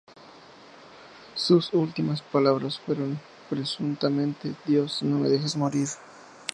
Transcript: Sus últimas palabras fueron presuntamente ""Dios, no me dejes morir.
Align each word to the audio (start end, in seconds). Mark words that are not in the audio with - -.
Sus 1.35 1.71
últimas 1.75 2.23
palabras 2.23 2.79
fueron 2.79 3.19
presuntamente 3.51 4.55
""Dios, 4.65 5.03
no 5.03 5.19
me 5.19 5.29
dejes 5.29 5.55
morir. 5.55 5.89